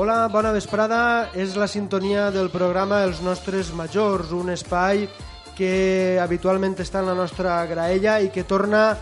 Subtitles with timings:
[0.00, 1.28] Hola, bona vesprada.
[1.36, 5.02] És la sintonia del programa Els nostres majors, un espai
[5.58, 8.94] que habitualment està en la nostra graella i que torna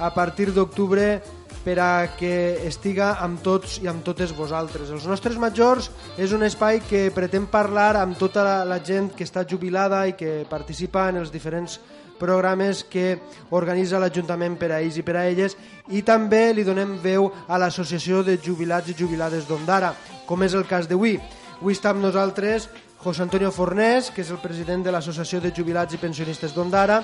[0.00, 1.18] a partir d'octubre
[1.66, 2.32] per a que
[2.64, 4.88] estiga amb tots i amb totes vosaltres.
[4.88, 9.44] Els nostres majors és un espai que pretén parlar amb tota la, gent que està
[9.44, 11.76] jubilada i que participa en els diferents
[12.18, 13.18] programes que
[13.54, 15.56] organitza l'Ajuntament per a ells i per a elles
[15.94, 19.94] i també li donem veu a l'Associació de Jubilats i Jubilades d'Ondara,
[20.26, 21.16] com és el cas d'avui.
[21.58, 22.68] Avui està amb nosaltres
[23.02, 26.98] José Antonio Fornés, que és el president de l'Associació de Jubilats i Pensionistes d'Ondara,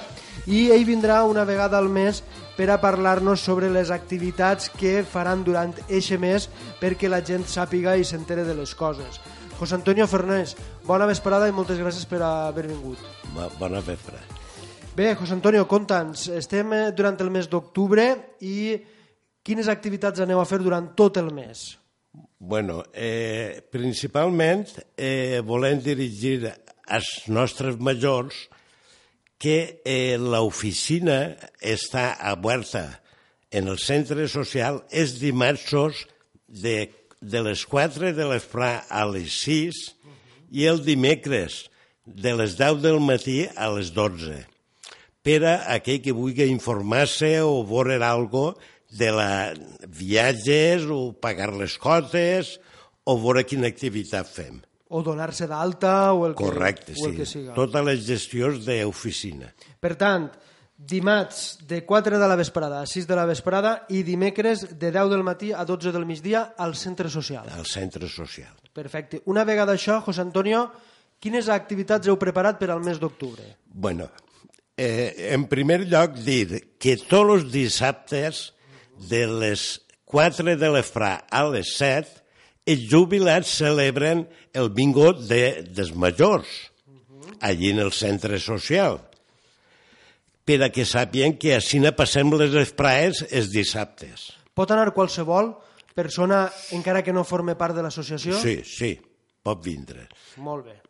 [0.50, 2.24] i ell vindrà una vegada al mes
[2.58, 6.48] per a parlar-nos sobre les activitats que faran durant eixe mes
[6.82, 9.20] perquè la gent sàpiga i s'entere de les coses.
[9.54, 12.98] José Antonio Fornés, bona vesprada i moltes gràcies per haver vingut.
[13.60, 14.18] Bona vespre.
[14.94, 18.04] Bé, José Antonio, conta'ns, estem eh, durant el mes d'octubre
[18.46, 18.76] i
[19.42, 21.64] quines activitats aneu a fer durant tot el mes?
[22.38, 24.62] Bueno, eh, principalment
[24.94, 26.52] eh, volem dirigir
[26.86, 28.38] als nostres majors
[29.34, 31.18] que eh, l'oficina
[31.58, 32.86] està oberta
[33.50, 36.06] en el centre social és dimarts
[36.46, 36.78] de,
[37.18, 39.84] de les 4 de l'esprà a les 6
[40.54, 41.64] i el dimecres
[42.06, 44.44] de les 10 del matí a les 12
[45.24, 48.54] per a aquell que vulgui informar-se o veure alguna
[48.94, 49.52] de la
[49.88, 52.58] viatges o pagar les cotes
[53.04, 54.60] o veure quina activitat fem.
[54.94, 57.16] O donar-se d'alta o el que, Correcte, o el sí.
[57.18, 57.54] que siga.
[57.56, 59.48] Totes les gestions d'oficina.
[59.82, 60.28] Per tant,
[60.76, 65.10] dimarts de 4 de la vesprada a 6 de la vesprada i dimecres de 10
[65.10, 67.48] del matí a 12 del migdia al centre social.
[67.50, 68.52] al centre social.
[68.72, 69.22] Perfecte.
[69.26, 70.68] Una vegada això, José Antonio,
[71.18, 73.56] quines activitats heu preparat per al mes d'octubre?
[73.72, 74.10] Bueno,
[74.76, 78.50] eh, en primer lloc dir que tots els dissabtes
[79.10, 79.64] de les
[80.10, 82.22] 4 de l'esprà a les 7
[82.74, 84.24] els jubilats celebren
[84.56, 86.48] el bingo de, dels majors
[87.44, 89.00] allí en el centre social
[90.44, 94.28] per a que sàpien que així ne passem les espraes els dissabtes.
[94.54, 95.54] Pot anar qualsevol
[95.96, 96.44] persona
[96.76, 98.36] encara que no forme part de l'associació?
[98.42, 98.92] Sí, sí,
[99.44, 100.08] pot vindre.
[100.44, 100.83] Molt bé.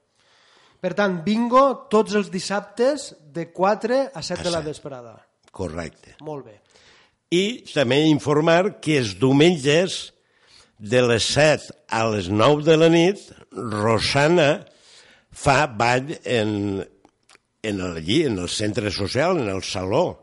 [0.85, 5.15] Per tant, bingo tots els dissabtes de 4 a 7 de la vesprada.
[5.49, 6.19] Correcte.
[6.21, 6.59] Molt bé.
[7.33, 10.13] I també informar que els diumenges
[10.77, 13.23] de les 7 a les 9 de la nit,
[13.57, 14.67] Rosana
[15.33, 16.85] fa ball en,
[17.65, 20.21] en el, allí, en el centre social, en el saló.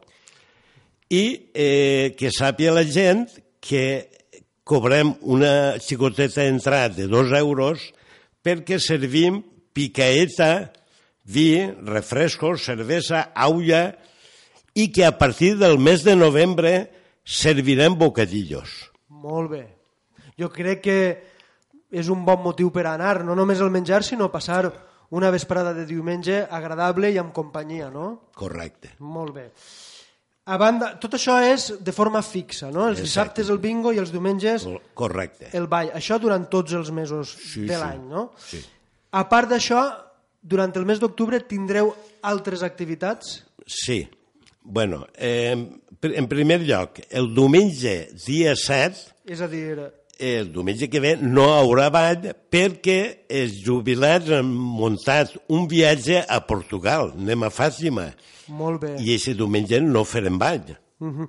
[1.10, 1.24] I
[1.58, 3.26] eh, que sàpia la gent
[3.58, 4.12] que
[4.62, 7.90] cobrem una xicoteta d'entrada de dos euros
[8.46, 9.42] perquè servim
[9.74, 10.72] picaeta,
[11.24, 13.96] vi, refrescos, cervesa, aulla
[14.74, 16.92] i que a partir del mes de novembre
[17.24, 18.92] servirem bocadillos.
[19.10, 19.64] Molt bé.
[20.40, 20.98] Jo crec que
[21.92, 24.72] és un bon motiu per anar, no només el menjar, sinó passar
[25.12, 28.30] una vesprada de diumenge agradable i amb companyia, no?
[28.34, 28.94] Correcte.
[29.00, 29.50] Molt bé.
[30.52, 32.88] A banda, tot això és de forma fixa, no?
[32.88, 33.04] Els Exacte.
[33.44, 35.52] dissabtes el bingo i els diumenges Co- Correcte.
[35.54, 35.92] el ball.
[35.94, 37.80] Això durant tots els mesos Sí, de sí.
[37.80, 38.32] l'any, no?
[38.40, 38.64] Sí.
[39.12, 39.82] A part d'això,
[40.42, 41.92] durant el mes d'octubre tindreu
[42.24, 43.42] altres activitats?
[43.68, 44.06] Sí.
[44.64, 45.56] Bueno, eh,
[46.02, 49.80] en primer lloc, el diumenge, dia 7, És a dir,
[50.22, 56.40] el diumenge que ve no haurà ball perquè els jubilats han muntat un viatge a
[56.46, 58.12] Portugal, anem a Fàtima,
[58.54, 58.94] molt bé.
[59.02, 60.78] i aquest diumenge no farem ball.
[61.02, 61.28] Mhm.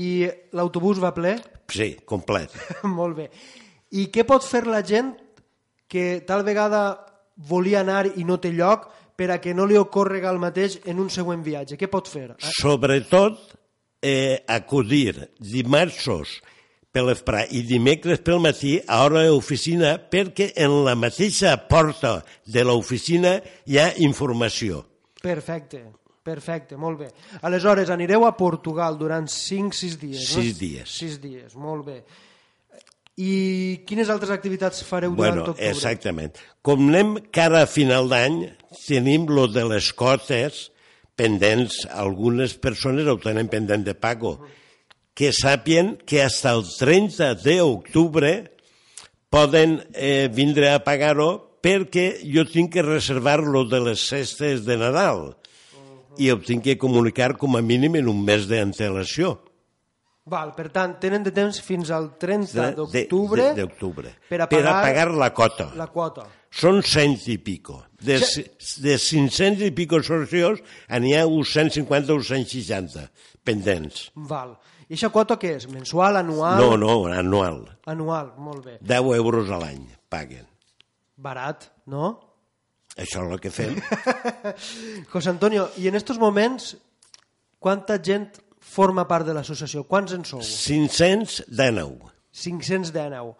[0.00, 0.10] I
[0.56, 1.36] l'autobús va ple?
[1.68, 2.50] Sí, complet.
[2.88, 3.30] molt bé.
[3.92, 5.12] I què pot fer la gent
[5.86, 7.11] que tal vegada
[7.48, 11.00] volia anar i no té lloc per a que no li ocorrega el mateix en
[11.02, 11.76] un següent viatge?
[11.80, 12.30] Què pot fer?
[12.32, 13.38] Ah, Sobretot,
[14.02, 16.08] eh, acudir dimarts
[16.92, 22.64] per l'esprà i dimecres pel matí a hora d'oficina perquè en la mateixa porta de
[22.66, 24.82] l'oficina hi ha informació.
[25.22, 25.86] Perfecte,
[26.22, 27.08] perfecte, molt bé.
[27.48, 30.42] Aleshores, anireu a Portugal durant 5-6 dies, no?
[30.42, 30.98] Sis dies.
[30.98, 32.02] 6 dies, molt bé.
[33.20, 35.68] I quines altres activitats fareu durant Bueno, octubre?
[35.68, 36.38] exactament.
[36.62, 38.46] Com anem cara a final d'any,
[38.86, 40.70] tenim lo de les cotes
[41.14, 44.38] pendents, algunes persones ho tenen pendent de pago,
[45.14, 48.32] que sàpien que fins al 30 d'octubre
[49.28, 55.36] poden eh, vindre a pagar-ho perquè jo tinc que reservar-lo de les cestes de Nadal
[56.18, 59.38] i ho tinc que comunicar com a mínim en un mes d'antelació.
[60.24, 62.74] Val, per tant, tenen de temps fins al 30 De-
[63.58, 65.70] d'octubre per a per a pagar pagar la cota.
[65.74, 66.26] la quota.
[66.52, 67.86] Són cent i pico.
[67.98, 68.44] De, Sí.
[68.82, 73.10] de 500 i pico socios n'hi ha uns 150 o 160
[73.42, 74.12] pendents.
[74.14, 74.58] Val.
[74.88, 75.66] I aquesta quota què és?
[75.68, 76.58] Mensual, anual?
[76.60, 77.78] No, no, anual.
[77.86, 78.78] Anual, molt bé.
[78.80, 79.88] 10 euros a l'any.
[80.08, 80.46] paguen.
[81.16, 82.20] Barat, no?
[82.96, 83.74] Això és el que fem.
[85.12, 86.76] José Antonio, i en estos moments,
[87.58, 89.84] quanta gent forma part de l'associació?
[89.90, 90.42] Quants en sou?
[90.46, 92.12] 519.
[92.32, 93.34] 519.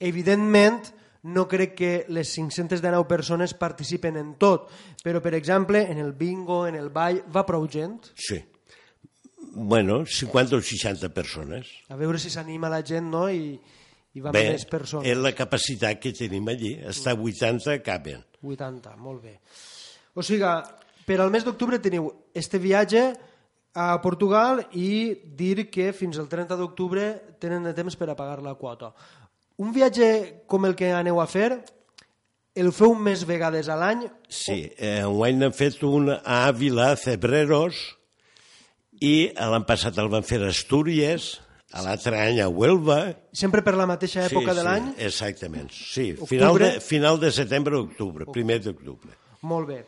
[0.00, 4.70] Evidentment, no crec que les 519 persones participen en tot,
[5.04, 8.12] però, per exemple, en el bingo, en el ball, va prou gent?
[8.16, 8.40] Sí.
[9.52, 11.68] Bueno, 50 o 60 persones.
[11.90, 13.58] A veure si s'anima la gent, no?, i,
[14.14, 15.08] i van Bé, més persones.
[15.10, 16.76] és la capacitat que tenim allí.
[16.88, 18.22] Està 80 caben.
[18.40, 19.36] 80, molt bé.
[20.14, 20.46] O sigui,
[21.06, 23.10] per al mes d'octubre teniu este viatge
[23.74, 27.12] a Portugal i dir que fins al 30 d'octubre
[27.42, 28.92] tenen de temps per a pagar la quota.
[29.60, 31.60] Un viatge com el que aneu a fer,
[32.56, 34.06] el feu més vegades a l'any?
[34.28, 37.78] Sí, eh, enguany n'hem fet un a Àvila, Febreros,
[39.00, 41.30] i l'any passat el van fer a Astúries,
[41.70, 42.98] a l'altre any a Huelva.
[43.32, 44.90] Sempre per la mateixa època sí, de l'any?
[44.96, 45.70] Sí, exactament.
[45.70, 46.28] Sí, Octubre?
[46.34, 49.14] final de, final de setembre o octubre, primer d'octubre.
[49.46, 49.84] Molt bé.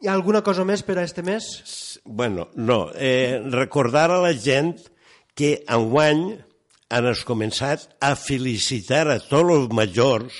[0.00, 1.46] Hi ha alguna cosa més per a este mes?
[2.04, 4.78] Bueno, no, eh, recordar a la gent
[5.36, 6.22] que enguany
[6.88, 10.38] han es començat a felicitar a tots els majors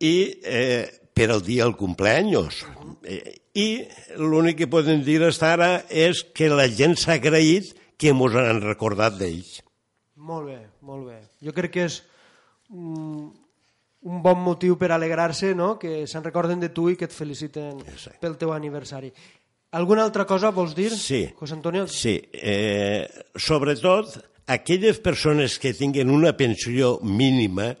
[0.00, 0.14] i
[0.48, 2.64] eh, per al dia del cumpleaños.
[3.04, 3.68] Eh, I
[4.16, 8.64] l'únic que podem dir fins ara és que la gent s'ha agraït que ens han
[8.64, 9.58] recordat d'ells.
[10.16, 11.20] Molt bé, molt bé.
[11.44, 12.00] Jo crec que és
[12.72, 13.28] un,
[14.06, 15.74] un bon motiu per alegrar-se, no?
[15.78, 18.20] que se'n recorden de tu i que et feliciten Exacte.
[18.22, 19.10] pel teu aniversari.
[19.74, 21.24] Alguna altra cosa vols dir, Sí.
[21.36, 21.88] José Antonio?
[21.90, 24.14] Sí, eh, sobretot
[24.46, 27.74] aquelles persones que tinguen una pensió mínima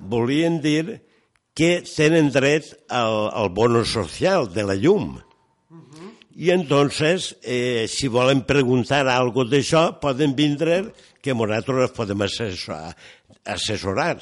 [0.00, 1.02] volien dir
[1.56, 5.18] que tenen dret al, al bono social de la llum.
[6.36, 10.92] I entonces, eh, si volen preguntar algo d'això, poden vindre
[11.24, 12.94] que nosaltres podem assessorar.
[13.42, 14.20] assessorar.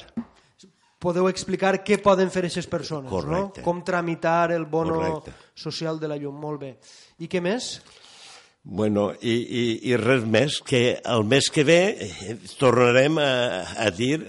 [0.99, 3.61] Podeu explicar què poden fer aquestes persones, Correcte.
[3.61, 3.65] no?
[3.65, 5.33] Com tramitar el bono Correcte.
[5.53, 6.35] social de la llum.
[6.39, 6.77] Molt bé.
[7.19, 7.81] I què més?
[8.63, 13.29] Bueno, i, i, i res més, que el mes que ve eh, tornarem a,
[13.77, 14.23] a dir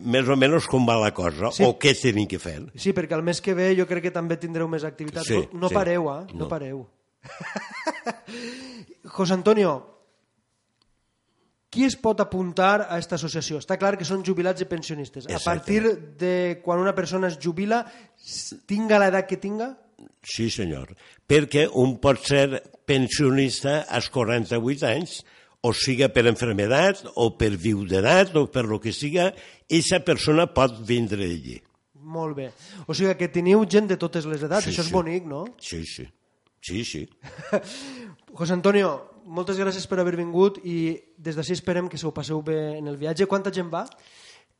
[0.00, 1.62] més o menys com va la cosa, Sí.
[1.66, 2.56] o què tenim que fer.
[2.74, 5.26] Sí, perquè el mes que ve jo crec que també tindreu més activitats.
[5.28, 5.74] Sí, no no sí.
[5.74, 6.24] pareu, eh?
[6.32, 6.48] No, No.
[6.48, 6.86] pareu.
[9.04, 9.95] José Antonio,
[11.76, 13.60] qui es pot apuntar a aquesta associació?
[13.60, 15.28] Està clar que són jubilats i pensionistes.
[15.28, 15.82] A partir
[16.18, 17.82] de quan una persona es jubila,
[18.66, 19.74] tinga l'edat que tinga,
[20.26, 20.90] Sí, senyor.
[21.30, 25.20] Perquè un pot ser pensionista als 48 anys,
[25.62, 29.28] o siga per enfermedat, o per viudedat, o per lo que siga,
[29.64, 31.60] aquesta persona pot vindre allí.
[32.06, 32.50] molt bé.
[32.86, 34.94] O sigui que teniu gent de totes les edats, Sí, això és sí.
[34.94, 35.44] bonic, no?
[35.58, 36.06] Sí, sí.
[36.60, 37.08] Sí, sí.
[38.36, 38.90] José Antonio,
[39.24, 42.88] moltes gràcies per haver vingut i des d'ací esperem que se ho passeu bé en
[42.90, 43.26] el viatge.
[43.26, 43.86] Quanta gent va?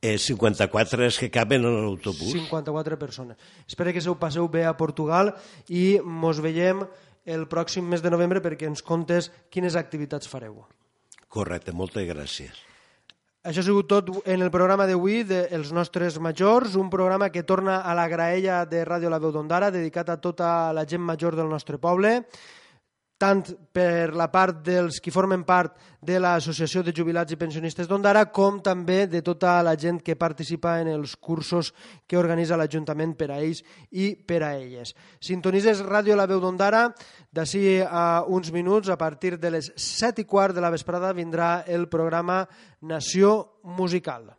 [0.01, 2.33] Eh, 54 és que caben en l'autobús.
[2.33, 3.37] 54 persones.
[3.67, 5.35] Espero que se ho passeu bé a Portugal
[5.69, 6.85] i mos veiem
[7.25, 10.63] el pròxim mes de novembre perquè ens contes quines activitats fareu.
[11.27, 12.63] Correcte, moltes gràcies.
[13.47, 17.77] Això ha sigut tot en el programa d'avui dels nostres majors, un programa que torna
[17.85, 21.47] a la graella de Ràdio La Veu d'Ondara, dedicat a tota la gent major del
[21.47, 22.25] nostre poble,
[23.17, 23.43] tant
[23.73, 28.61] per la part dels qui formen part de l'Associació de Jubilats i Pensionistes d'Ondara, com
[28.63, 31.73] també de tota la gent que participa en els cursos
[32.07, 34.93] que organitza l'Ajuntament per a ells i per a elles.
[35.19, 36.87] Sintonises Ràdio La Veu d'Ondara,
[37.33, 41.63] d'ací a uns minuts, a partir de les set i quart de la vesprada, vindrà
[41.67, 42.45] el programa
[42.81, 44.37] Nació Musical.